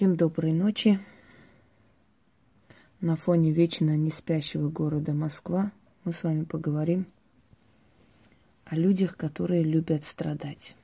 [0.00, 0.98] Всем доброй ночи.
[3.02, 5.72] На фоне вечно не спящего города Москва
[6.04, 7.04] мы с вами поговорим
[8.64, 10.74] о людях, которые любят страдать.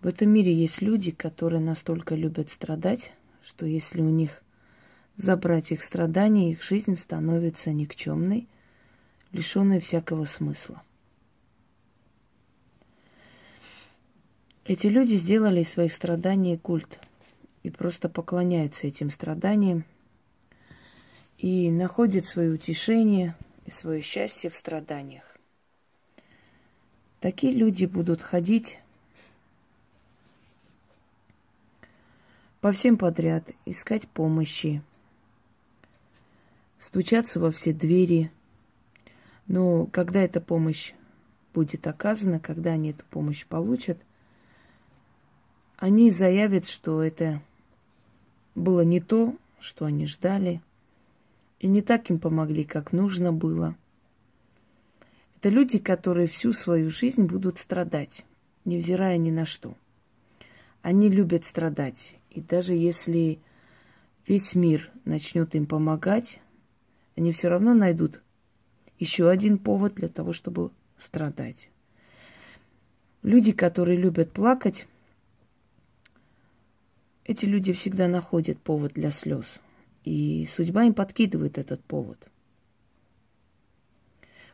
[0.00, 3.12] В этом мире есть люди, которые настолько любят страдать,
[3.44, 4.42] что если у них
[5.16, 8.48] забрать их страдания, их жизнь становится никчемной,
[9.30, 10.82] лишенной всякого смысла.
[14.68, 16.98] Эти люди сделали из своих страданий культ
[17.62, 19.84] и просто поклоняются этим страданиям
[21.38, 25.22] и находят свое утешение и свое счастье в страданиях.
[27.20, 28.80] Такие люди будут ходить
[32.60, 34.82] по всем подряд, искать помощи,
[36.80, 38.32] стучаться во все двери.
[39.46, 40.92] Но когда эта помощь
[41.54, 43.98] будет оказана, когда они эту помощь получат–
[45.76, 47.42] они заявят, что это
[48.54, 50.60] было не то, что они ждали,
[51.60, 53.76] и не так им помогли, как нужно было.
[55.36, 58.24] Это люди, которые всю свою жизнь будут страдать,
[58.64, 59.76] невзирая ни на что.
[60.82, 63.38] Они любят страдать, и даже если
[64.26, 66.40] весь мир начнет им помогать,
[67.16, 68.22] они все равно найдут
[68.98, 71.68] еще один повод для того, чтобы страдать.
[73.22, 74.86] Люди, которые любят плакать,
[77.26, 79.60] эти люди всегда находят повод для слез.
[80.04, 82.30] И судьба им подкидывает этот повод.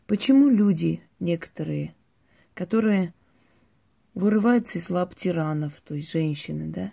[0.07, 1.95] Почему люди некоторые,
[2.55, 3.13] которые
[4.15, 6.93] вырываются из лап тиранов, то есть женщины, да,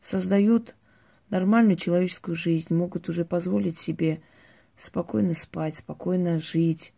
[0.00, 0.76] создают
[1.28, 4.22] нормальную человеческую жизнь, могут уже позволить себе
[4.78, 6.92] спокойно спать, спокойно жить,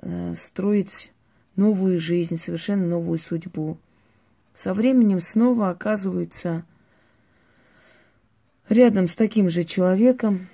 [0.00, 1.12] э, строить
[1.56, 3.78] новую жизнь, совершенно новую судьбу.
[4.62, 6.66] Со временем снова оказываются
[8.68, 10.48] рядом с таким же человеком.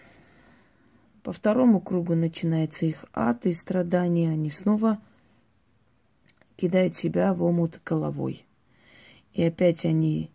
[1.24, 4.30] По второму кругу начинается их ад и страдания.
[4.30, 5.00] Они снова
[6.54, 8.46] кидают себя в омут головой.
[9.32, 10.30] И опять они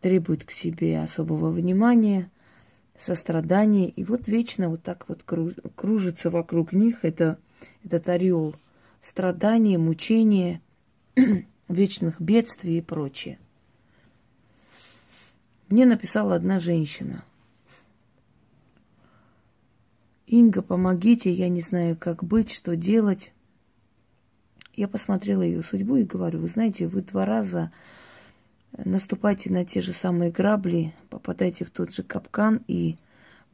[0.00, 2.30] требуют к себе особого внимания,
[2.96, 3.88] сострадания.
[3.88, 7.40] И вот вечно вот так вот кружится вокруг них это,
[7.82, 8.54] этот ореол
[9.02, 10.60] страдания, мучения,
[11.72, 13.38] вечных бедствий и прочее.
[15.68, 17.24] Мне написала одна женщина.
[20.26, 23.32] Инга, помогите, я не знаю, как быть, что делать.
[24.74, 27.72] Я посмотрела ее судьбу и говорю, вы знаете, вы два раза
[28.76, 32.96] наступаете на те же самые грабли, попадаете в тот же капкан, и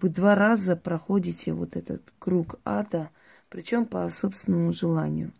[0.00, 3.10] вы два раза проходите вот этот круг ада,
[3.48, 5.32] причем по собственному желанию.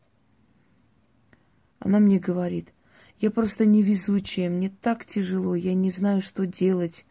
[1.79, 2.73] Она мне говорит,
[3.21, 7.07] я просто невезучая, мне так тяжело, я не знаю, что делать.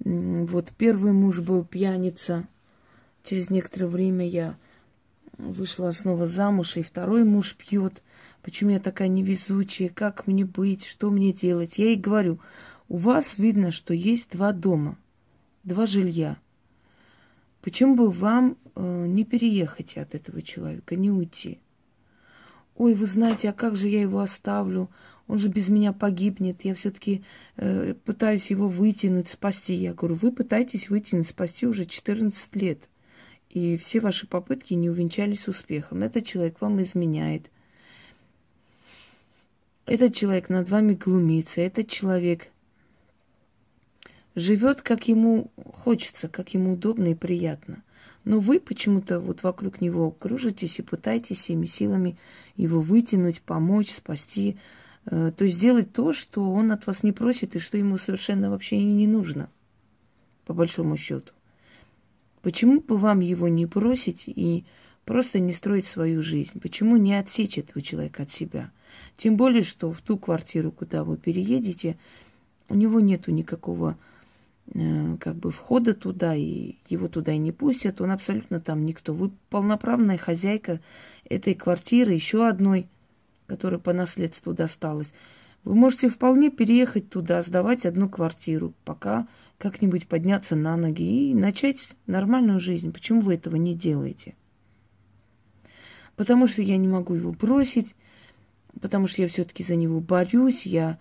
[0.00, 2.46] Вот первый муж был пьяница.
[3.24, 4.56] Через некоторое время я
[5.38, 8.02] вышла снова замуж, и второй муж пьет.
[8.42, 9.88] Почему я такая невезучая?
[9.88, 10.84] Как мне быть?
[10.84, 11.78] Что мне делать?
[11.78, 12.40] Я ей говорю,
[12.88, 14.98] у вас видно, что есть два дома,
[15.62, 16.36] два жилья.
[17.60, 21.60] Почему бы вам э, не переехать от этого человека, не уйти?
[22.76, 24.88] Ой, вы знаете, а как же я его оставлю?
[25.32, 27.22] он же без меня погибнет, я все-таки
[27.56, 29.74] э, пытаюсь его вытянуть, спасти.
[29.74, 32.78] Я говорю, вы пытаетесь вытянуть, спасти уже 14 лет,
[33.48, 36.02] и все ваши попытки не увенчались успехом.
[36.02, 37.50] Этот человек вам изменяет.
[39.86, 42.48] Этот человек над вами глумится, этот человек
[44.34, 47.82] живет, как ему хочется, как ему удобно и приятно.
[48.24, 52.16] Но вы почему-то вот вокруг него кружитесь и пытаетесь всеми силами
[52.56, 54.56] его вытянуть, помочь, спасти,
[55.06, 58.50] Э, то есть сделать то, что он от вас не просит и что ему совершенно
[58.50, 59.50] вообще и не нужно,
[60.46, 61.32] по большому счету.
[62.42, 64.64] Почему бы вам его не бросить и
[65.04, 66.60] просто не строить свою жизнь?
[66.60, 68.70] Почему не отсечь этого человека от себя?
[69.16, 71.98] Тем более, что в ту квартиру, куда вы переедете,
[72.68, 73.96] у него нету никакого
[74.72, 79.12] как бы входа туда, и его туда и не пустят, он абсолютно там никто.
[79.12, 80.80] Вы полноправная хозяйка
[81.28, 82.88] этой квартиры, еще одной–
[83.52, 85.12] которая по наследству досталась,
[85.62, 89.28] вы можете вполне переехать туда, сдавать одну квартиру, пока
[89.58, 91.76] как-нибудь подняться на ноги и начать
[92.06, 92.92] нормальную жизнь.
[92.92, 94.34] Почему вы этого не делаете?
[96.16, 97.94] Потому что я не могу его бросить,
[98.80, 100.98] потому что я все-таки за него борюсь, я,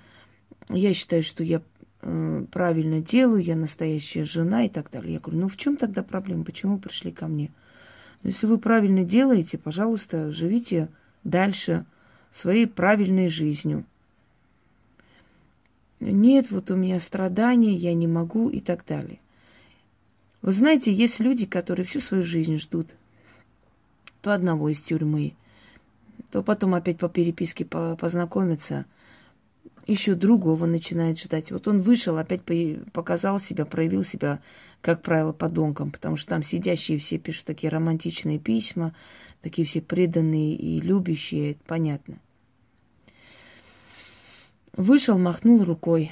[0.68, 1.62] я считаю, что я э,
[2.02, 5.14] правильно делаю, я настоящая жена и так далее.
[5.14, 6.44] Я говорю, ну в чем тогда проблема?
[6.44, 7.52] Почему пришли ко мне?
[8.24, 10.90] Ну, если вы правильно делаете, пожалуйста, живите
[11.24, 11.86] дальше,
[12.34, 13.86] своей правильной жизнью.
[16.00, 19.20] нет, вот у меня страдания, я не могу и так далее.
[20.42, 22.88] Вы знаете, есть люди, которые всю свою жизнь ждут
[24.22, 25.34] то одного из тюрьмы,
[26.32, 28.86] то потом опять по переписке познакомиться,
[29.88, 31.52] еще другого начинает ждать.
[31.52, 32.42] Вот он вышел, опять
[32.92, 34.40] показал себя, проявил себя,
[34.82, 38.96] как правило, подонком, потому что там сидящие все пишут такие романтичные письма,
[39.42, 42.20] такие все преданные и любящие, это понятно.
[44.74, 46.12] Вышел, махнул рукой.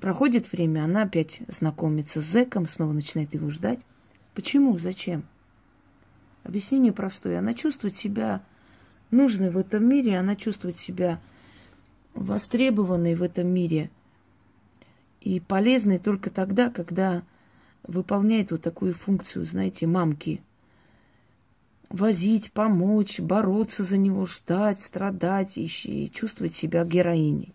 [0.00, 3.80] Проходит время, она опять знакомится с зэком, снова начинает его ждать.
[4.34, 4.78] Почему?
[4.78, 5.24] Зачем?
[6.44, 7.40] Объяснение простое.
[7.40, 8.42] Она чувствует себя
[9.10, 11.20] нужной в этом мире, она чувствует себя
[12.18, 13.90] востребованной в этом мире
[15.20, 17.22] и полезной только тогда, когда
[17.82, 20.42] выполняет вот такую функцию, знаете, мамки.
[21.90, 27.54] Возить, помочь, бороться за него, ждать, страдать и, и чувствовать себя героиней.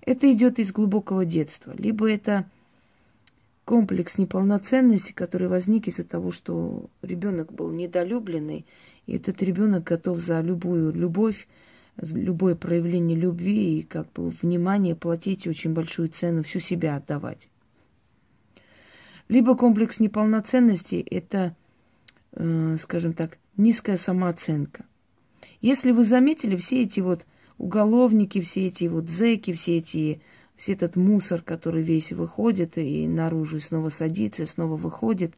[0.00, 1.74] Это идет из глубокого детства.
[1.76, 2.48] Либо это
[3.64, 8.64] комплекс неполноценности, который возник из-за того, что ребенок был недолюбленный,
[9.06, 11.48] и этот ребенок готов за любую любовь,
[12.00, 17.48] любое проявление любви и как бы внимание платить очень большую цену, всю себя отдавать.
[19.28, 21.56] Либо комплекс неполноценности– это,
[22.32, 24.84] э, скажем так, низкая самооценка.
[25.60, 27.24] Если вы заметили, все эти вот
[27.56, 30.20] уголовники, все эти вот зэки, все эти,
[30.56, 35.34] все этот мусор, который весь выходит и наружу, и снова садится, и снова выходит.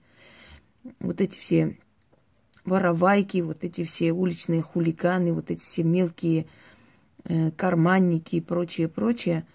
[0.98, 1.78] Вот эти все
[2.66, 6.46] воровайки, вот эти все уличные хулиганы, вот эти все мелкие
[7.24, 9.46] э, карманники и прочее, прочее.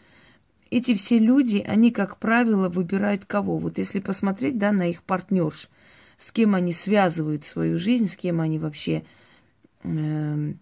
[0.70, 3.58] Эти все люди, они, как правило, выбирают кого?
[3.58, 5.70] Вот если посмотреть, да, на их партнерш,
[6.18, 9.04] с кем они связывают свою жизнь, с кем они вообще
[9.84, 10.54] э,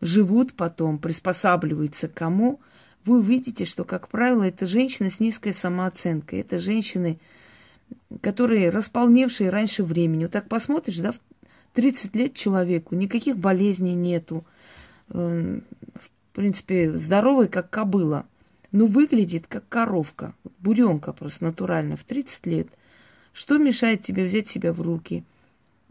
[0.00, 2.60] живут потом, приспосабливаются к кому,
[3.04, 6.40] вы увидите, что, как правило, это женщины с низкой самооценкой.
[6.40, 7.18] Это женщины,
[8.20, 10.24] которые располневшие раньше времени.
[10.24, 11.20] Вот так посмотришь, да, в
[11.74, 14.44] 30 лет человеку, никаких болезней нету.
[15.10, 18.26] Эм, в принципе, здоровый, как кобыла.
[18.70, 20.34] Но выглядит, как коровка.
[20.60, 22.68] Буренка просто натурально в 30 лет.
[23.32, 25.24] Что мешает тебе взять себя в руки,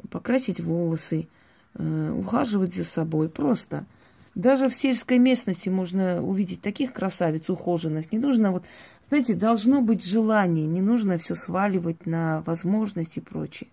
[0.09, 1.27] покрасить волосы,
[1.73, 3.29] э, ухаживать за собой?
[3.29, 3.85] Просто–
[4.37, 8.11] даже в сельской местности можно увидеть таких красавиц ухоженных.
[8.11, 8.63] Не нужно вот,
[9.09, 13.67] знаете, должно быть желание, не нужно все сваливать на возможности и прочее.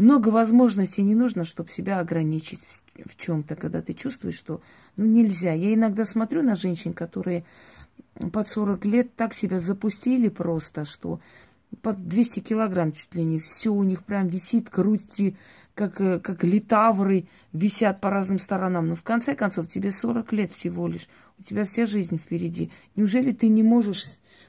[0.00, 2.60] Много возможностей не нужно, чтобы себя ограничить
[3.04, 4.62] в чем-то, когда ты чувствуешь, что
[4.96, 5.52] ну нельзя.
[5.52, 7.44] Я иногда смотрю на женщин, которые
[8.32, 11.20] под 40 лет так себя запустили просто, что
[11.82, 15.34] под 200 килограмм чуть ли не все у них прям висит, грудь
[15.74, 18.88] как, э, как литавры висят по разным сторонам.
[18.88, 21.08] Но в конце концов, тебе 40 лет всего лишь.
[21.38, 22.70] У тебя вся жизнь впереди.
[22.96, 24.06] Неужели ты не можешь,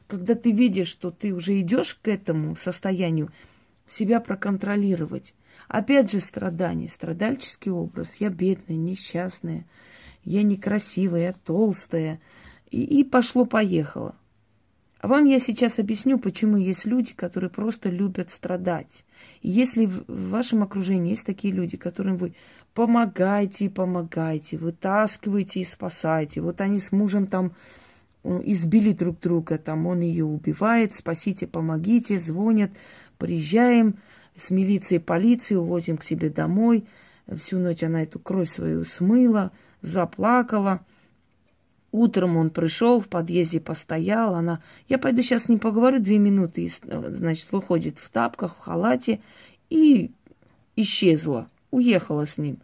[0.07, 3.31] когда ты видишь, что ты уже идешь к этому состоянию,
[3.89, 5.33] себя проконтролировать?
[5.71, 8.15] Опять же страдание, страдальческий образ.
[8.19, 9.65] Я бедная, несчастная,
[10.25, 12.19] я некрасивая, я толстая.
[12.69, 14.15] И, и пошло-поехало.
[14.99, 19.05] А вам я сейчас объясню, почему есть люди, которые просто любят страдать.
[19.41, 22.33] И если в вашем окружении есть такие люди, которым вы
[22.73, 27.53] помогаете и помогаете, вытаскиваете и спасаете, вот они с мужем там
[28.25, 32.71] избили друг друга, там он ее убивает, спасите, помогите, звонят,
[33.17, 33.99] приезжаем
[34.37, 36.85] с милицией, полицией, увозим к себе домой.
[37.43, 40.81] Всю ночь она эту кровь свою смыла, заплакала–
[41.91, 44.61] Утром он пришел, в подъезде постоял, она...
[44.87, 49.21] Я пойду сейчас ним поговорю две минуты, и, значит, выходит в тапках, в халате
[49.69, 50.11] и
[50.77, 52.59] исчезла, уехала с ним.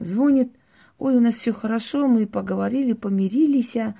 [0.00, 0.50] Звонит,
[0.98, 3.94] ой, у нас все хорошо, мы поговорили, помирились, а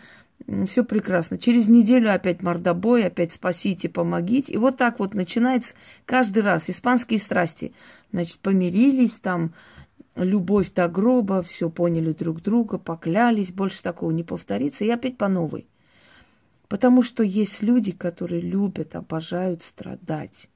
[0.67, 1.39] все прекрасно.
[1.39, 4.53] Через неделю опять мордобой, опять спасите, помогите.
[4.53, 7.73] И вот так вот начинается каждый раз испанские страсти.
[8.13, 9.53] Значит, помирились там,
[10.15, 15.29] любовь до гроба, все поняли друг друга, поклялись, больше такого не повторится, и опять по
[15.29, 15.67] новой.
[16.69, 20.49] Потому что есть люди, которые любят, обожают страдать.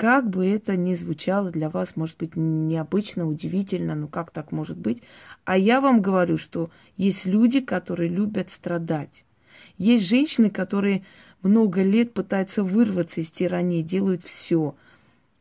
[0.00, 4.78] Как бы это ни звучало для вас, может быть, необычно, удивительно, но как так может
[4.78, 5.02] быть?
[5.44, 9.26] А я вам говорю, что есть люди, которые любят страдать.
[9.76, 11.02] Есть женщины, которые
[11.42, 14.74] много лет пытаются вырваться из тирании, делают все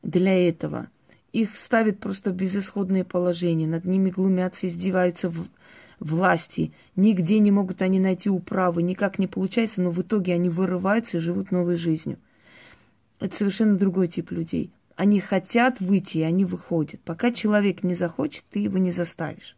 [0.03, 0.89] для этого–
[1.31, 5.47] их ставят просто в безысходное положение, над ними глумятся, издеваются в
[5.99, 6.71] власти.
[6.95, 11.19] Нигде не могут они найти управы, никак не получается, но в итоге они вырываются и
[11.19, 12.17] живут новой жизнью.
[13.19, 14.71] Это совершенно другой тип людей.
[14.95, 16.99] Они хотят выйти, и они выходят.
[17.01, 19.55] Пока человек не захочет, ты его не заставишь.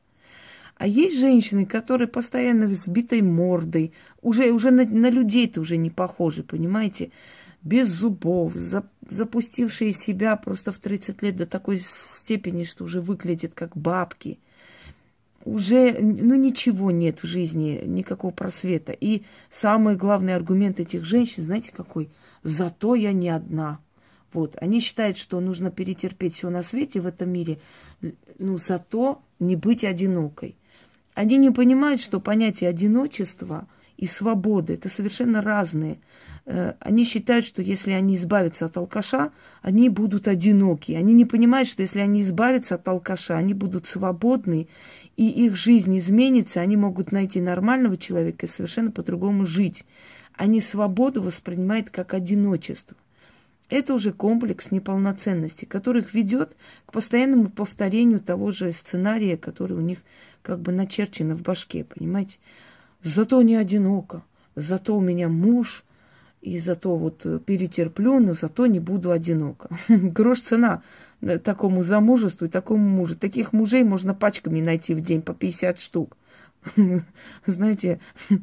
[0.81, 6.41] А есть женщины, которые постоянно сбитой мордой, уже, уже на, на людей-то уже не похожи,
[6.41, 7.11] понимаете?
[7.61, 13.53] Без зубов, за, запустившие себя просто в 30 лет до такой степени, что уже выглядят
[13.53, 14.39] как бабки.
[15.45, 18.91] Уже, ну, ничего нет в жизни, никакого просвета.
[18.91, 22.09] И самый главный аргумент этих женщин, знаете, какой?
[22.43, 23.79] Зато я не одна.
[24.33, 27.59] Вот, они считают, что нужно перетерпеть все на свете в этом мире,
[28.39, 30.55] ну, зато не быть одинокой.
[31.13, 33.67] Они не понимают, что понятие одиночества
[33.97, 35.99] и свободы– это совершенно разные.
[36.45, 39.31] Э, они считают, что если они избавятся от алкаша,
[39.61, 40.93] они будут одиноки.
[40.93, 44.69] Они не понимают, что если они избавятся от алкаша, они будут свободны,
[45.17, 49.83] и их жизнь изменится, они могут найти нормального человека и совершенно по-другому жить.
[50.41, 52.97] Они свободу воспринимают как одиночество.
[53.69, 56.57] Это уже комплекс неполноценности, который их ведет
[56.87, 59.99] к постоянному повторению того же сценария, который у них
[60.41, 62.39] как бы начерчено в башке, понимаете?
[63.03, 64.23] Зато не одиноко,
[64.55, 65.83] зато у меня муж,
[66.41, 69.69] и зато вот перетерплю, но зато не буду одиноко.
[69.87, 70.81] Грош цена
[71.43, 73.15] такому замужеству и такому мужу.
[73.15, 76.17] Таких мужей можно пачками найти в день по 50 штук.
[77.45, 77.99] Знаете,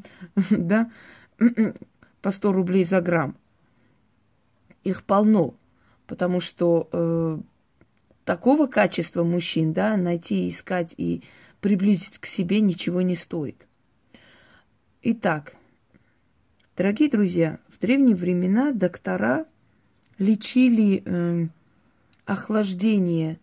[0.50, 0.92] да,
[2.20, 3.36] по 100 рублей за грамм
[4.84, 5.54] их полно,
[6.06, 7.38] потому что э,
[8.24, 11.22] такого качества мужчин, да, найти, искать и
[11.60, 13.66] приблизить к себе ничего не стоит.
[15.02, 15.54] Итак,
[16.76, 19.46] дорогие друзья, в древние времена доктора
[20.18, 21.48] лечили э,
[22.24, 23.38] охлаждение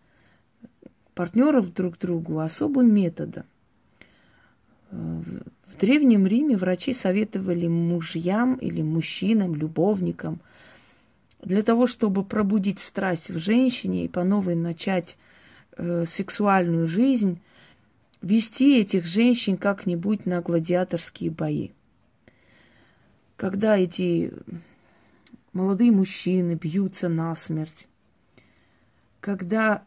[1.14, 3.44] партнеров друг другу особым методом.
[5.76, 10.40] В Древнем Риме врачи советовали мужьям или мужчинам, любовникам–
[11.46, 15.16] для того, чтобы пробудить страсть в женщине и по новой начать
[15.76, 17.40] э, сексуальную жизнь,
[18.20, 21.70] вести этих женщин как-нибудь на гладиаторские бои.
[23.36, 24.32] Когда эти
[25.52, 27.86] молодые мужчины бьются насмерть,
[29.20, 29.84] когда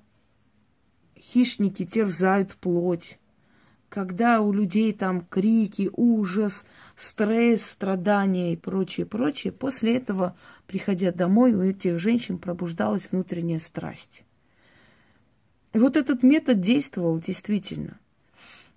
[1.18, 3.18] хищники терзают плоть,
[3.90, 6.64] когда у людей там крики, ужас,
[6.96, 14.24] стресс, страдания и прочее, прочее, после этого, приходя домой, у этих женщин пробуждалась внутренняя страсть.
[15.74, 18.00] И вот этот метод действовал действительно.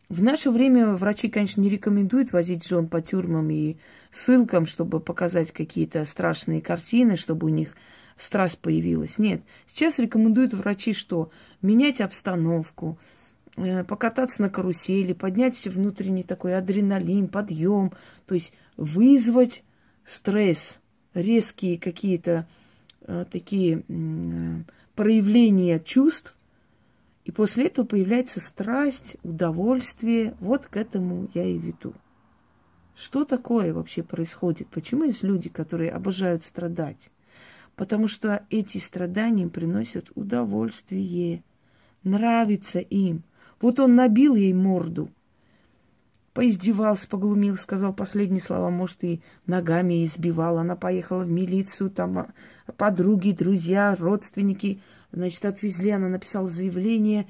[0.08, 3.76] В наше время врачи, конечно, не рекомендуют возить жен по тюрьмам и
[4.10, 7.74] ссылкам, чтобы показать какие-то страшные картины, чтобы у них
[8.18, 9.16] страсть появилась.
[9.16, 11.30] Нет, сейчас рекомендуют врачи что?
[11.62, 12.98] Менять обстановку,
[13.56, 17.92] покататься на карусели, поднять внутренний такой адреналин, подъем,
[18.26, 19.62] то есть вызвать
[20.06, 20.80] стресс,
[21.14, 22.48] резкие какие-то
[23.02, 24.62] э, такие э,
[24.94, 26.36] проявления чувств,
[27.24, 30.34] и после этого появляется страсть, удовольствие.
[30.40, 31.94] Вот к этому я и веду.
[32.96, 34.68] Что такое вообще происходит?
[34.68, 37.10] Почему есть люди, которые обожают страдать?
[37.76, 41.44] Потому что эти страдания приносят удовольствие,
[42.02, 43.22] нравится им–
[43.62, 45.08] вот он набил ей морду,
[46.34, 50.58] поиздевался, поглумил, сказал последние слова, может, и ногами избивал.
[50.58, 52.32] Она поехала в милицию, там а,
[52.76, 57.28] подруги, друзья, родственники, значит, отвезли, она написала заявление.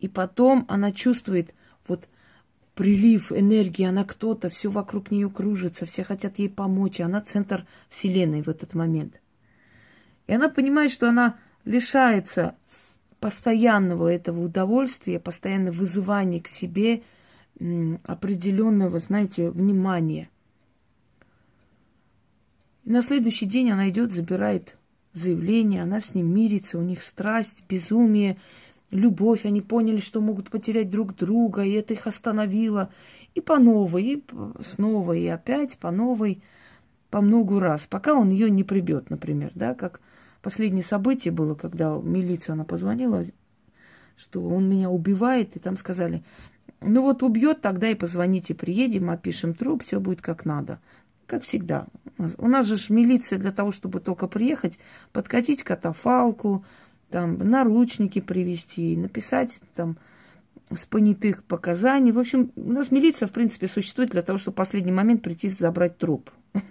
[0.00, 1.54] И потом она чувствует
[1.88, 2.06] вот
[2.74, 7.66] прилив энергии, она кто-то, все вокруг нее кружится, все хотят ей помочь, и она центр
[7.88, 9.20] вселенной в этот момент.
[10.26, 12.56] И она понимает, что она лишается
[13.24, 17.04] постоянного этого удовольствия, постоянного вызывания к себе
[18.04, 20.28] определенного, знаете, внимания.
[22.84, 24.76] И на следующий день она идет, забирает
[25.14, 28.36] заявление, она с ним мирится, у них страсть, безумие,
[28.90, 29.46] любовь.
[29.46, 32.90] Они поняли, что могут потерять друг друга, и это их остановило.
[33.34, 34.24] И по новой, и
[34.66, 36.42] снова, и опять по новой,
[37.08, 40.02] по многу раз, пока он ее не прибьет, например, да, как
[40.44, 43.24] Последнее событие было, когда в милицию она позвонила,
[44.14, 46.22] что он меня убивает, и там сказали,
[46.82, 50.80] ну вот убьет, тогда и позвоните, приедем, опишем труп, все будет как надо.
[51.24, 51.86] Как всегда.
[52.36, 54.78] У нас же милиция для того, чтобы только приехать,
[55.12, 56.62] подкатить катафалку,
[57.08, 59.96] там, наручники привести, написать там
[60.70, 62.12] с понятых показаний.
[62.12, 65.48] В общем, у нас милиция, в принципе, существует для того, чтобы в последний момент прийти
[65.48, 66.30] забрать труп.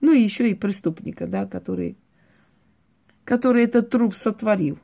[0.00, 1.96] Ну и еще и преступника, да, который
[3.28, 4.78] который этот труп сотворил.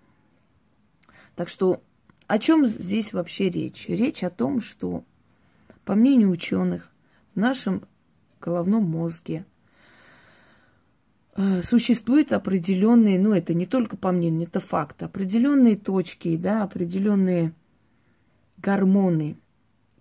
[1.34, 1.82] Так что
[2.26, 3.86] о чем здесь вообще речь?
[3.88, 5.02] Речь о том, что,
[5.86, 6.90] по мнению ученых,
[7.34, 7.84] в нашем
[8.42, 9.46] головном мозге
[11.36, 17.54] э, существуют определенные, ну это не только по мнению, это факт, определенные точки, да, определенные
[18.58, 19.38] гормоны,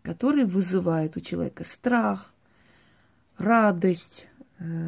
[0.01, 2.33] которые вызывают у человека страх,
[3.37, 4.27] радость,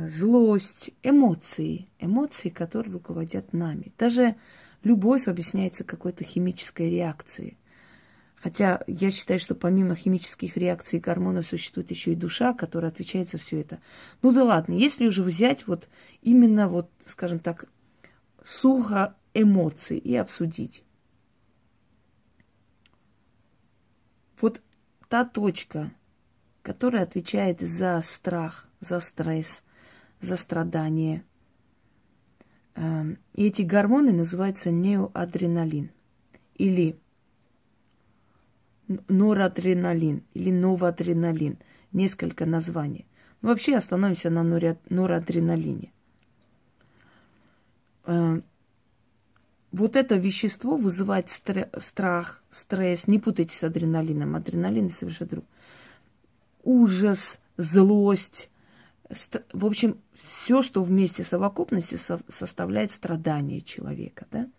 [0.07, 3.91] злость, эмоции, эмоции, которые руководят нами.
[3.97, 4.35] Даже
[4.83, 7.57] любовь объясняется какой-то химической реакцией.
[8.35, 13.29] Хотя я считаю, что помимо химических реакций и гормонов существует еще и душа, которая отвечает
[13.29, 13.81] за все это.
[14.21, 15.89] Ну да ладно, если уже взять вот
[16.21, 17.65] именно вот, скажем так,
[18.45, 20.83] сухо эмоции и обсудить.
[24.39, 24.61] Вот
[25.09, 25.91] та точка,
[26.61, 29.63] которая отвечает за страх, за стресс,
[30.25, 31.23] за страдание.
[32.75, 35.91] Эм, и эти гормоны называются неоадреналин
[36.55, 36.97] или
[38.87, 41.57] норадреналин или новоадреналин.
[41.91, 43.05] Несколько названий.
[43.41, 45.93] Но вообще остановимся на норадреналине.
[48.05, 48.43] Эм,
[49.71, 53.07] вот это вещество вызывает страх, стресс.
[53.07, 54.35] Не путайте с адреналином.
[54.35, 55.45] Адреналин совершенно друг.
[56.63, 58.49] Ужас, злость.
[59.09, 64.25] В общем, все, что вместе совокупности со составляет страдание человека.
[64.31, 64.49] Да?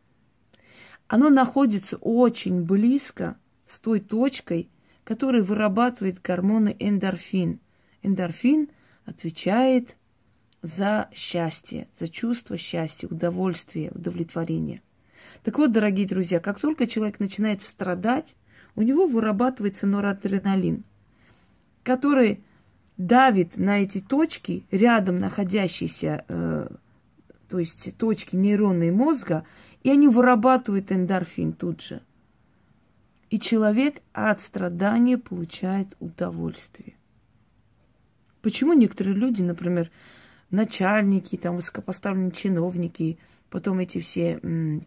[1.09, 4.69] Оно находится очень близко с той точкой,
[5.05, 7.61] которая вырабатывает гормоны эндорфин.
[8.03, 8.69] Эндорфин
[9.05, 9.97] отвечает
[10.63, 14.83] за счастье, за чувство счастья, удовольствия, удовлетворения.
[15.43, 18.35] Так вот, дорогие друзья, как только человек начинает страдать,
[18.75, 20.85] у него вырабатывается норадреналин,
[21.83, 22.43] который
[22.97, 26.69] давит на эти точки, рядом находящиеся, э,
[27.49, 29.45] то есть точки нейронной мозга,
[29.83, 32.03] и они вырабатывают эндорфин тут же.
[33.31, 36.95] И человек от страдания получает удовольствие.
[38.41, 39.91] Почему некоторые люди, например,
[40.51, 43.19] начальники, там высокопоставленные чиновники,
[43.51, 44.87] потом эти все м,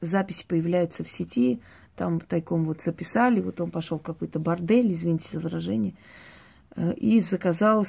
[0.00, 1.60] записи появляются в сети,
[1.96, 5.94] там тайком вот записали, вот он пошел в какой-то бордель, извините за выражение,
[6.96, 7.86] и заказал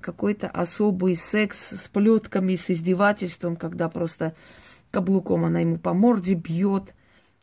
[0.00, 4.34] какой-то особый секс с плетками, с издевательством, когда просто
[4.90, 6.94] каблуком она ему по морде бьет,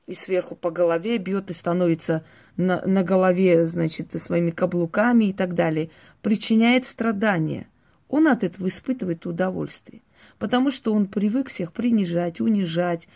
[0.08, 2.25] и сверху по голове бьет, и становится
[2.58, 5.89] на, на голове, значит, своими каблуками и так далее,
[6.21, 7.67] причиняет страдания.
[8.10, 10.01] Он от этого испытывает удовольствие,
[10.38, 13.08] потому что он привык всех принижать, унижать,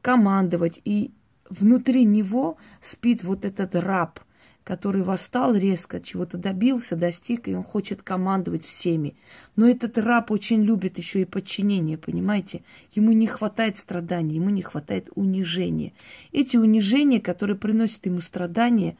[0.00, 0.80] командовать.
[0.84, 1.12] И
[1.48, 4.20] внутри него спит вот этот раб,
[4.64, 9.14] который восстал резко, чего-то добился, достиг, и он хочет командовать всеми.
[9.56, 12.62] Но этот раб очень любит еще и подчинение, понимаете?
[12.94, 15.92] Ему не хватает страданий, ему не хватает унижения.
[16.32, 18.96] Эти унижения, которые приносят ему страдания,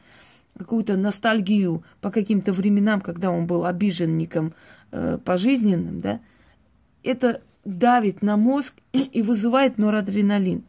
[0.57, 4.53] какую-то ностальгию по каким-то временам, когда он был обиженником
[4.91, 6.21] э, пожизненным, да,
[7.03, 10.63] это давит на мозг и вызывает норадреналин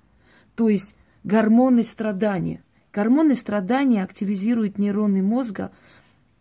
[0.57, 2.63] то есть гормоны страдания.
[2.97, 5.71] Гормоны страдания активизируют нейроны мозга,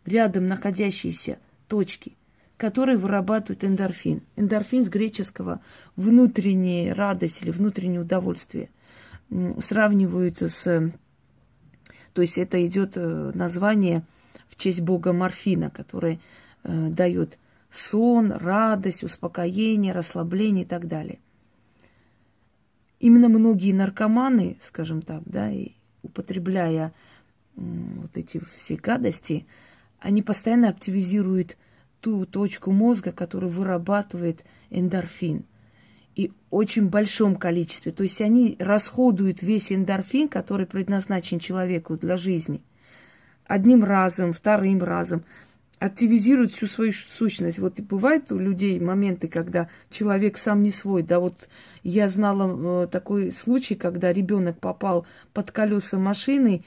[0.05, 1.37] рядом находящиеся
[1.67, 2.15] точки,
[2.55, 4.21] которые вырабатывают эндорфин.
[4.37, 5.59] Эндорфин с греческого
[5.97, 8.69] внутренняя радость или внутреннее удовольствие.
[9.59, 10.93] Сравнивают с...
[12.13, 14.05] То есть это идет э, название
[14.47, 16.21] в честь бога морфина, который
[16.63, 17.37] э, дает
[17.69, 21.19] сон, радость, успокоение, расслабление и так далее
[23.01, 25.73] именно многие наркоманы, скажем так, да, и
[26.05, 26.93] употребляя
[27.55, 29.45] вот эти все гадости,
[29.99, 31.57] они постоянно активизируют
[32.01, 35.45] ту точку мозга, которая вырабатывает эндорфин.
[36.15, 37.91] И очень большом количестве.
[37.91, 42.61] То есть они расходуют весь эндорфин, который предназначен человеку для жизни.
[43.45, 45.23] Одним разом, вторым разом
[45.79, 47.59] активизирует всю свою сущность.
[47.59, 51.03] Вот и бывают у людей моменты, когда человек сам не свой.
[51.03, 51.49] Да, вот
[51.83, 56.63] я знала э, такой случай, когда ребенок попал под колеса машины,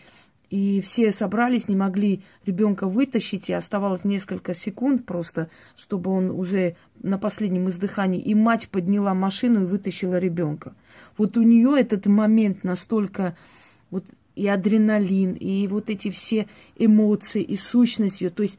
[0.50, 6.76] и все собрались, не могли ребенка вытащить, и оставалось несколько секунд просто, чтобы он уже
[7.02, 8.20] на последнем издыхании.
[8.20, 10.74] И мать подняла машину и вытащила ребенка.
[11.18, 13.36] Вот у нее этот момент настолько
[13.90, 14.04] вот
[14.36, 18.30] и адреналин, и вот эти все эмоции, и сущность ее.
[18.30, 18.58] То есть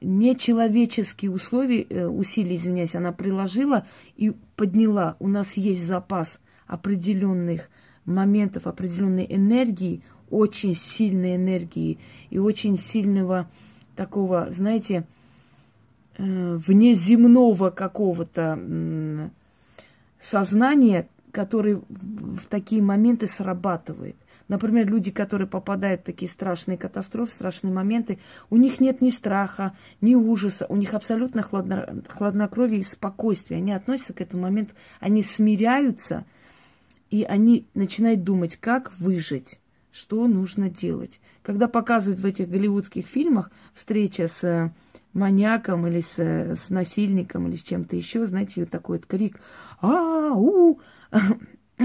[0.00, 5.16] нечеловеческие условия, э, усилия, извиняюсь, она приложила и подняла.
[5.18, 7.68] У нас есть запас определенных
[8.04, 11.98] моментов, определенной энергии, очень сильной энергии
[12.30, 13.50] и очень сильного
[13.96, 15.06] такого, знаете,
[16.16, 19.30] э, внеземного какого-то
[20.20, 24.16] сознания, который в такие моменты срабатывает.
[24.48, 29.76] Например, люди, которые попадают в такие страшные катастрофы, страшные моменты, у них нет ни страха,
[30.00, 33.58] ни ужаса, у них абсолютно хладно, хладнокровие и спокойствие.
[33.58, 36.24] Они относятся к этому моменту, они смиряются,
[37.10, 39.60] и они начинают думать, как выжить.
[39.90, 41.18] что нужно делать.
[41.42, 44.70] Когда показывают в этих голливудских фильмах встреча с э,
[45.12, 49.40] маньяком или с, э, с насильником или с чем-то еще, знаете, вот такой вот крик
[49.80, 50.78] «А-у!»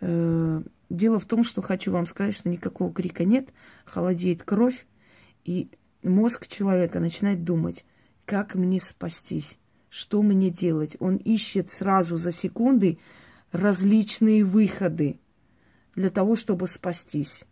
[0.00, 3.48] э, Дело в том, что хочу вам сказать, что никакого крика нет,
[3.84, 4.86] холодеет кровь,
[5.44, 5.68] и
[6.02, 7.84] мозг человека начинает думать,
[8.24, 10.96] как мне спастись, что мне делать.
[11.00, 12.98] Он ищет сразу за секунды
[13.52, 15.18] различные выходы
[15.94, 17.44] для того, чтобы спастись.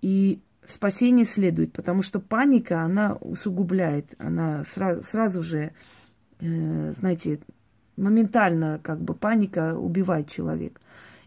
[0.00, 5.72] И спасение следует, потому что паника, она усугубляет, она сразу, сразу же,
[6.40, 7.40] э, знаете,
[7.96, 10.80] моментально как бы паника убивает человека.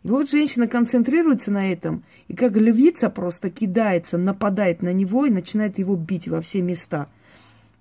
[0.03, 5.31] И вот женщина концентрируется на этом, и как львица просто кидается, нападает на него и
[5.31, 7.07] начинает его бить во все места.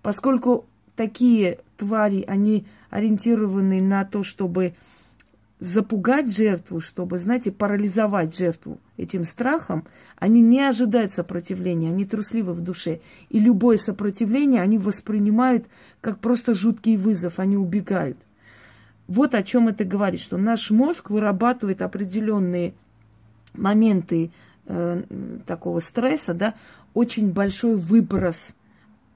[0.02, 4.74] Поскольку такие твари, они ориентированы на то, чтобы
[5.60, 9.86] запугать жертву, чтобы, знаете, парализовать жертву этим страхом,
[10.18, 13.00] они не ожидают сопротивления, они трусливы в душе.
[13.28, 15.66] И любое сопротивление они воспринимают
[16.00, 18.16] как просто жуткий вызов, они убегают.
[19.10, 22.74] Вот о чем это говорит, что наш мозг вырабатывает определенные
[23.54, 24.30] моменты
[24.66, 25.02] э,
[25.46, 26.54] такого стресса, да,
[26.94, 28.54] очень большой выброс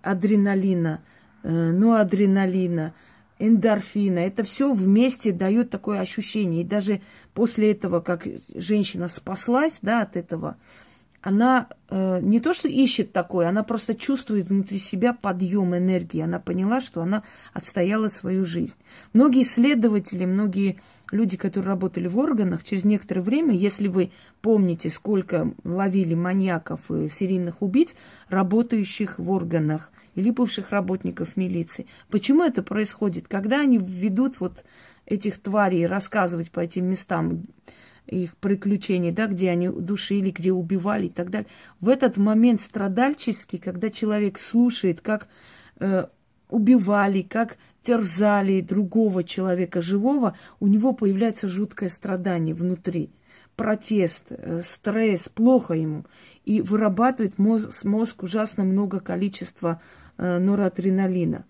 [0.03, 1.01] адреналина,
[1.45, 2.93] э, ноадреналина,
[3.39, 4.19] эндорфина.
[4.19, 6.63] Это все вместе дает такое ощущение.
[6.63, 7.01] И даже
[7.33, 10.57] после этого, как женщина спаслась да, от этого,
[11.25, 16.21] она э, не то что ищет такое, она просто чувствует внутри себя подъем энергии.
[16.21, 17.23] Она поняла, что она
[17.55, 18.75] отстояла свою жизнь.
[19.15, 25.55] Многие исследователи, многие люди, которые работали в органах, через некоторое время, если вы помните, сколько
[25.65, 27.95] ловили маньяков и серийных убийц,
[28.29, 31.87] работающих в органах или бывших работников милиции.
[32.11, 33.29] Почему это происходит?
[33.29, 34.63] Когда они ведут вот
[35.07, 37.45] этих тварей рассказывать по этим местам,
[38.07, 41.49] их приключений, да, где они душили, где убивали и так далее.
[41.81, 45.29] В этот момент страдальческий, когда человек слушает, как
[45.81, 46.07] э,
[46.49, 53.11] убивали, как терзали другого человека живого, у него появляется жуткое страдание внутри,
[53.57, 56.05] протест, э, стресс, плохо ему.
[56.45, 59.81] И вырабатывает мозг, мозг ужасно много количества
[60.17, 61.45] э, норадреналина.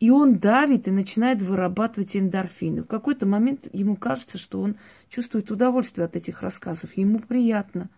[0.00, 2.82] И он давит и начинает вырабатывать эндорфины.
[2.82, 4.76] В какой-то момент ему кажется, что он
[5.10, 6.96] чувствует удовольствие от этих рассказов.
[6.96, 7.90] Ему приятно.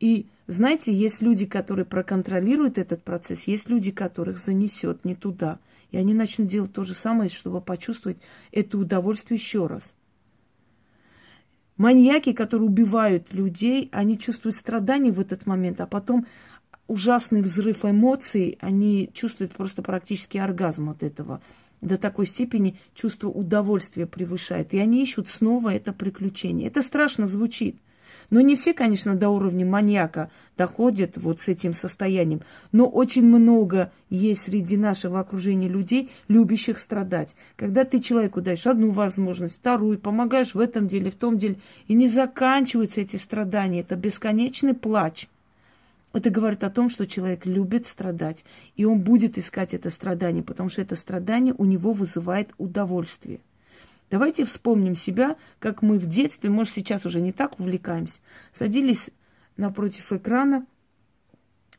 [0.00, 5.58] И знаете, есть люди, которые проконтролируют этот процесс, есть люди, которых занесет не туда.
[5.90, 8.16] И они начнут делать то же самое, чтобы почувствовать
[8.50, 9.94] это удовольствие еще раз.
[11.76, 16.26] Маньяки, которые убивают людей, они чувствуют страдания в этот момент, а потом
[16.92, 21.40] ужасный взрыв эмоций, они чувствуют просто практически оргазм от этого.
[21.80, 24.74] До такой степени чувство удовольствия превышает.
[24.74, 26.68] И они ищут снова это приключение.
[26.68, 27.76] Это страшно звучит.
[28.28, 32.42] Но не все, конечно, до уровня маньяка доходят вот с этим состоянием.
[32.72, 37.34] Но очень много есть среди нашего окружения людей, любящих страдать.
[37.56, 41.56] Когда ты человеку даешь одну возможность, вторую, помогаешь в этом деле, в том деле,
[41.88, 45.26] и не заканчиваются эти страдания, это бесконечный плач–
[46.12, 48.44] это говорит о том, что человек любит страдать,
[48.76, 53.40] и он будет искать это страдание, потому что это страдание у него вызывает удовольствие.
[54.10, 58.20] Давайте вспомним себя, как мы в детстве, может, сейчас уже не так увлекаемся,
[58.52, 59.08] садились
[59.56, 60.66] напротив экрана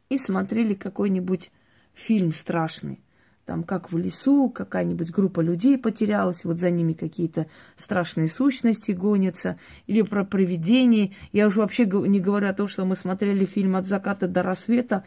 [0.10, 1.52] и смотрели какой-нибудь
[1.94, 3.00] фильм страшный
[3.46, 9.58] там как в лесу, какая-нибудь группа людей потерялась, вот за ними какие-то страшные сущности гонятся,
[9.86, 11.16] или про привидений.
[11.34, 15.04] Я уже вообще не говорю о том, что мы смотрели фильм «От заката до рассвета»,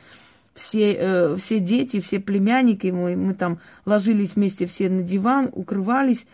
[0.55, 6.27] все, э, все дети, все племянники, мы, мы там ложились вместе все на диван, укрывались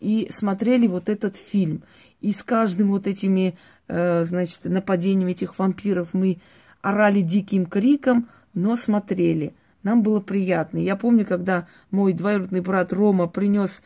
[0.00, 1.82] и смотрели вот этот фильм.
[2.22, 3.58] И с каждым вот этими,
[3.88, 6.38] э, значит, нападением этих вампиров мы
[6.80, 9.54] орали диким криком, но смотрели–
[9.88, 10.78] нам было приятно.
[10.78, 13.82] Я помню, когда мой двоюродный брат Рома принес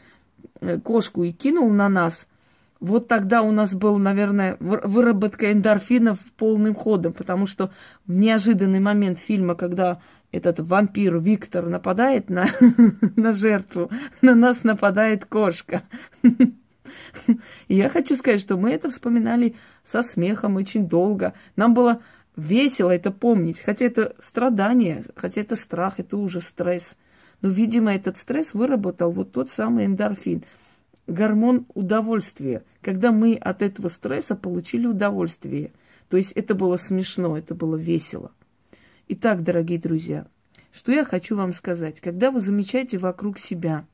[0.61, 2.27] э, кошку и кинул на нас,
[2.81, 7.71] вот тогда у нас был, наверное, выработка эндорфинов полным ходом, потому что
[8.05, 10.01] в неожиданный момент фильма, когда
[10.33, 12.49] этот вампир Виктор нападает на,
[13.17, 13.88] на жертву,
[14.23, 15.85] на нас нападает кошка.
[17.69, 21.35] Я хочу сказать, что мы это вспоминали со смехом очень долго.
[21.55, 22.03] Нам было
[22.37, 26.97] весело это помнить, хотя это страдание, хотя это страх, это уже стресс.
[27.40, 30.45] Но, видимо, этот стресс выработал вот тот самый эндорфин,
[31.07, 35.73] гормон удовольствия, когда мы от этого стресса получили удовольствие.
[36.09, 38.33] То есть это было смешно, это было весело.
[39.09, 40.27] Итак, дорогие друзья,
[40.73, 42.01] что я хочу вам сказать.
[42.01, 43.87] Когда вы замечаете вокруг себя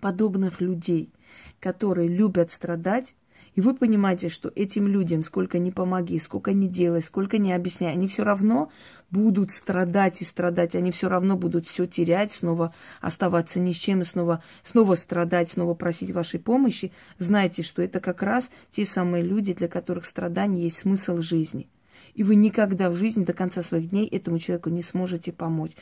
[0.00, 1.12] подобных людей,
[1.60, 3.14] которые любят страдать,
[3.58, 7.92] И вы понимаете, что этим людям, сколько ни помоги, сколько ни делай, сколько ни объясняй,
[7.92, 8.70] они все равно
[9.10, 14.04] будут страдать и страдать, они все равно будут все терять, снова оставаться ни с чем,
[14.04, 16.92] снова, снова страдать, снова просить вашей помощи.
[17.18, 21.68] Знайте, что это как раз те самые люди, для которых страдание есть смысл жизни.
[22.14, 25.72] И вы никогда в жизни до конца своих дней этому человеку не сможете помочь.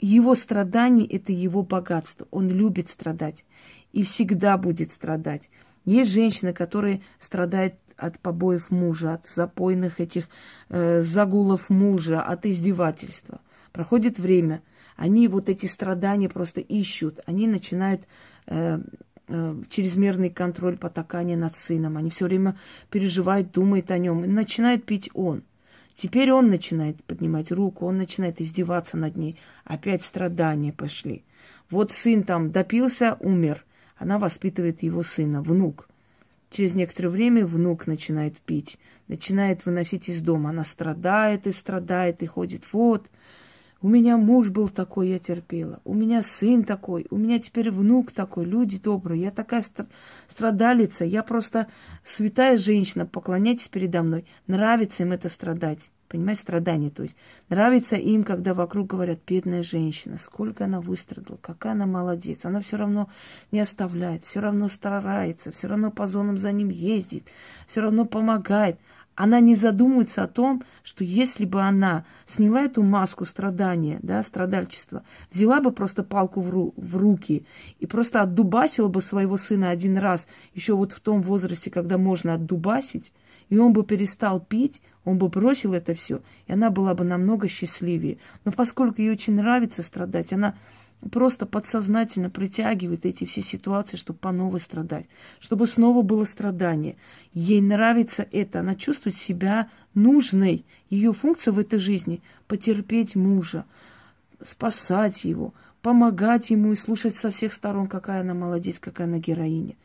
[0.00, 2.26] Его страдание– это его богатство.
[2.32, 3.44] Он любит страдать
[3.92, 5.48] и всегда будет страдать.
[5.86, 10.28] Есть женщины, которые страдают от побоев мужа, от запойных этих
[10.68, 13.40] э, загулов мужа, от издевательства.
[13.72, 14.62] Проходит время,
[14.96, 18.02] они вот эти страдания просто ищут, они начинают
[18.46, 18.80] э,
[19.28, 22.58] э, чрезмерный контроль потакания над сыном, они все время
[22.90, 25.44] переживают, думают о нем, и начинает пить он.
[25.96, 29.38] Теперь он начинает поднимать руку, он начинает издеваться над ней.
[29.64, 31.24] Опять страдания пошли.
[31.70, 33.65] Вот сын там допился, умер.
[33.96, 35.88] Она воспитывает его сына, внук.
[36.50, 38.78] Через некоторое время внук начинает пить,
[39.08, 40.50] начинает выносить из дома.
[40.50, 42.62] Она страдает и страдает, и ходит.
[42.72, 43.08] Вот,
[43.82, 45.80] у меня муж был такой, я терпела.
[45.84, 48.44] У меня сын такой, у меня теперь внук такой.
[48.44, 49.64] Люди добрые, я такая
[50.30, 51.04] страдалица.
[51.04, 51.66] Я просто
[52.04, 54.24] святая женщина, поклоняйтесь передо мной.
[54.46, 55.90] Нравится им это страдать.
[56.08, 56.90] Понимаете, страдание.
[56.90, 57.16] То есть
[57.48, 62.40] нравится им, когда вокруг говорят, бедная женщина, сколько она выстрадала, какая она молодец.
[62.44, 63.08] Она все равно
[63.50, 67.24] не оставляет, все равно старается, все равно по зонам за ним ездит,
[67.66, 68.78] все равно помогает.
[69.16, 75.04] Она не задумывается о том, что если бы она сняла эту маску страдания, да, страдальчества,
[75.32, 77.46] взяла бы просто палку в, ру- в руки
[77.80, 82.34] и просто отдубасила бы своего сына один раз, еще вот в том возрасте, когда можно
[82.34, 83.10] отдубасить,
[83.48, 87.48] и он бы перестал пить, он бы бросил это все, и она была бы намного
[87.48, 88.18] счастливее.
[88.44, 90.56] Но поскольку ей очень нравится страдать, она
[91.12, 95.06] просто подсознательно притягивает эти все ситуации, чтобы по новой страдать,
[95.38, 96.96] чтобы снова было страдание.
[97.32, 100.64] Ей нравится это, она чувствует себя нужной.
[100.90, 103.64] Ее функция в этой жизни– потерпеть мужа,
[104.42, 109.76] спасать его, помогать ему и слушать со всех сторон, какая она молодец, какая она героиня.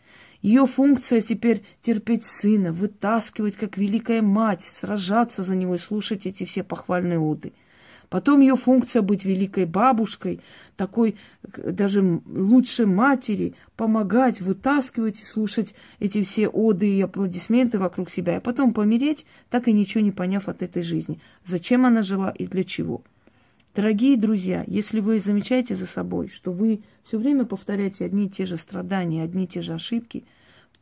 [0.41, 6.45] Ее функция теперь терпеть сына, вытаскивать, как великая мать, сражаться за него и слушать эти
[6.45, 7.53] все похвальные оды.
[8.09, 10.41] Потом ее функция быть великой бабушкой,
[10.75, 18.37] такой даже лучшей матери, помогать, вытаскивать и слушать эти все оды и аплодисменты вокруг себя,
[18.37, 21.21] а потом помереть, так и ничего не поняв от этой жизни.
[21.45, 23.01] Зачем она жила и для чего.
[23.73, 28.45] Дорогие друзья, если вы замечаете за собой, что вы все время повторяете одни и те
[28.45, 30.25] же страдания, одни и те же ошибки,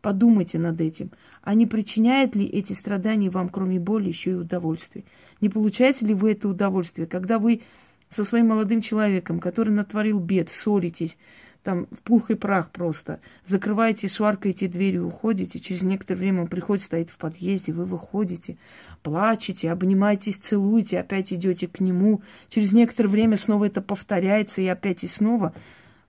[0.01, 1.11] подумайте над этим.
[1.43, 5.05] А не причиняют ли эти страдания вам, кроме боли, еще и удовольствие?
[5.39, 7.61] Не получаете ли вы это удовольствие, когда вы
[8.09, 11.15] со своим молодым человеком, который натворил бед, ссоритесь,
[11.63, 13.19] там в пух и прах просто.
[13.45, 15.59] Закрываете, шваркаете дверь и уходите.
[15.59, 18.57] Через некоторое время он приходит, стоит в подъезде, вы выходите,
[19.01, 22.21] плачете, обнимаетесь, целуете, опять идете к нему.
[22.49, 25.53] Через некоторое время снова это повторяется и опять и снова.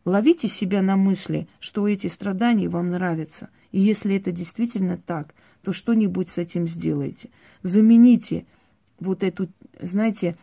[0.05, 3.51] Ловите себя на мысли, что эти страдания вам нравятся.
[3.73, 7.31] И если это действительно так, то что-нибудь с этим сделайте.
[7.63, 8.47] Замените
[8.99, 9.49] вот эту,
[9.81, 10.37] знаете,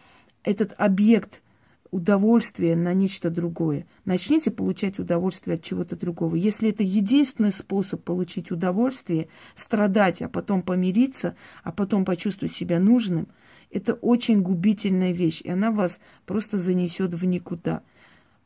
[0.43, 1.41] этот объект–
[1.91, 3.85] удовольствие на нечто другое.
[4.05, 6.35] Начните получать удовольствие от чего-то другого.
[6.35, 13.27] Если это единственный способ получить удовольствие, страдать, а потом помириться, а потом почувствовать себя нужным,
[13.71, 17.81] это очень губительная вещь, и она вас просто занесет в никуда.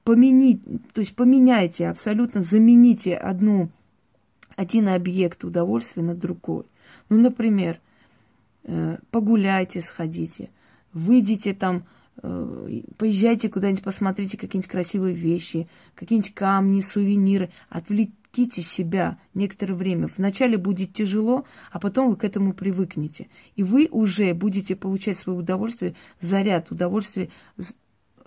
[0.03, 0.61] Поменить,
[0.93, 3.69] то есть поменяйте, абсолютно замените одну,
[4.55, 6.65] один объект удовольствия на другой.
[7.09, 7.79] Ну, например,
[8.63, 10.49] э, погуляйте, сходите,
[10.91, 11.85] выйдите там,
[12.21, 20.09] поезжайте куда-нибудь, посмотрите какие-нибудь красивые вещи, какие-нибудь камни, сувениры, отвлеките себя некоторое время.
[20.15, 23.29] Вначале будет тяжело, а потом вы к этому привыкнете.
[23.55, 27.29] И вы уже будете получать свое удовольствие, заряд удовольствия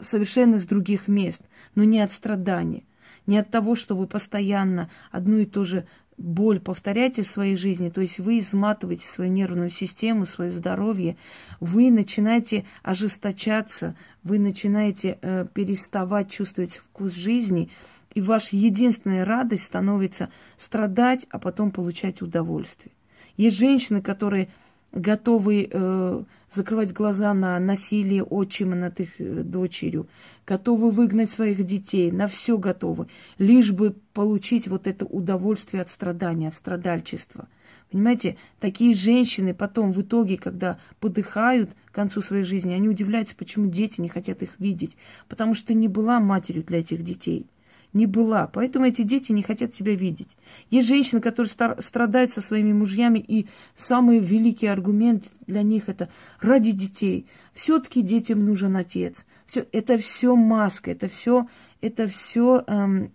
[0.01, 1.43] совершенно с других мест,
[1.75, 2.83] но не от страдания,
[3.27, 7.91] не от того, что вы постоянно одну и ту же боль повторяете в своей жизни,
[7.91, 11.17] то есть вы изматываете свою нервную систему, свое здоровье,
[11.61, 17.71] вы начинаете ожесточаться, вы начинаете э, переставать чувствовать вкус жизни,
[18.15, 22.93] и ваша единственная радость становится страдать, а потом получать удовольствие.
[23.37, 24.49] Есть женщины, которые
[24.95, 26.23] готовы э,
[26.55, 30.07] закрывать глаза на насилие отчима над их э, дочерью,
[30.47, 36.49] готовы выгнать своих детей, на все готовы, лишь бы получить вот это удовольствие от страдания,
[36.49, 37.49] от страдальчества.
[37.91, 43.67] Понимаете, такие женщины потом в итоге, когда подыхают к концу своей жизни, они удивляются, почему
[43.67, 44.97] дети не хотят их видеть,
[45.29, 47.47] потому что не была матерью для этих детей,
[47.95, 48.49] не была.
[48.49, 50.29] Поэтому эти дети не хотят тебя видеть.
[50.69, 56.73] Есть женщины, которые страдают со своими мужьями, и самый великий аргумент для них это ради
[56.73, 57.27] детей.
[57.55, 59.25] Все-таки детям нужен отец.
[59.47, 61.47] Все, это все маска, это все,
[61.81, 63.13] это все эм,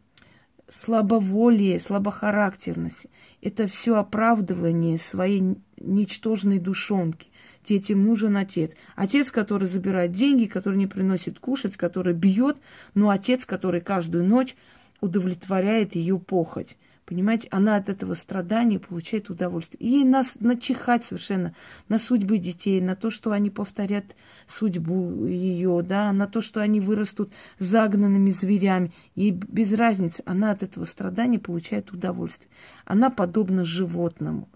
[0.69, 3.07] слабоволие, слабохарактерность.
[3.41, 7.28] Это все оправдывание своей ничтожной душонки.
[7.67, 8.71] Детям нужен отец.
[8.95, 12.57] Отец, который забирает деньги, который не приносит кушать, который бьет,
[12.93, 14.55] но отец, который каждую ночь
[15.01, 16.77] удовлетворяет ее похоть.
[17.09, 19.79] Понимаете, она от этого страдания получает удовольствие.
[19.81, 21.55] И ей нас начихать совершенно
[21.87, 24.05] на судьбы детей, на то, что они повторят
[24.47, 28.91] судьбу ее, да, на то, что они вырастут загнанными зверями.
[29.15, 32.47] Ей без разницы, она от этого страдания получает удовольствие.
[32.85, 34.47] Она подобна животному.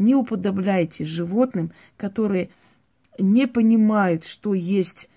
[0.00, 2.48] Не уподобляйте животным, которые
[3.18, 5.10] не понимают, что есть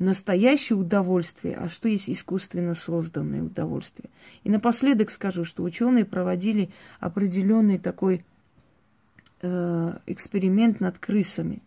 [0.00, 4.10] настоящее удовольствие, а что есть искусственно созданное удовольствие.
[4.42, 8.24] И напоследок скажу, что ученые проводили определенный такой
[9.40, 11.62] э, эксперимент над крысами.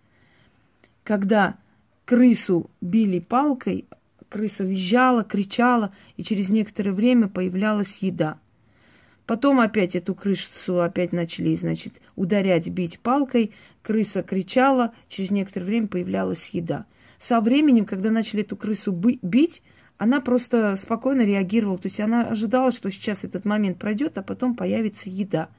[1.05, 1.55] Когда
[2.03, 3.85] крысу били палкой,
[4.27, 8.39] крыса визжала, кричала, и через некоторое время появлялась еда.
[9.27, 13.53] Потом опять эту крысу опять начали, значит, ударять, бить палкой.
[13.83, 16.85] Крыса кричала, через некоторое время появлялась еда–
[17.19, 19.63] со временем, когда начали эту крысу бить,
[19.97, 21.77] она просто спокойно реагировала.
[21.77, 25.49] То есть она ожидала, что сейчас этот момент пройдет, а потом появится еда.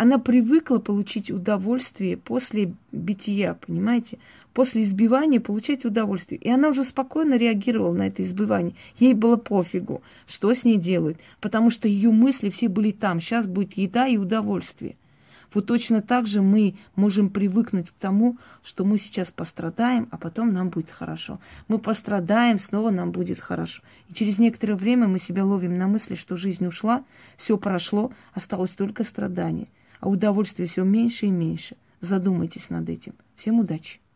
[0.00, 4.18] Она привыкла получить удовольствие после бития, понимаете?
[4.54, 6.40] После избивания получать удовольствие.
[6.40, 8.74] И она уже спокойно реагировала на это избивание.
[8.98, 11.18] Ей было пофигу, что с ней делают.
[11.42, 13.20] Потому что ее мысли все были там.
[13.20, 14.96] Сейчас будет еда и удовольствие.
[15.52, 20.54] Вот точно так же мы можем привыкнуть к тому, что мы сейчас пострадаем, а потом
[20.54, 21.40] нам будет хорошо.
[21.68, 23.82] Мы пострадаем, снова нам будет хорошо.
[24.08, 27.04] И через некоторое время мы себя ловим на мысли, что жизнь ушла,
[27.36, 29.68] все прошло, осталось только страдание.
[30.00, 31.76] А удовольствия все меньше и меньше.
[32.00, 33.14] Задумайтесь над этим.
[33.36, 34.00] Всем удачи!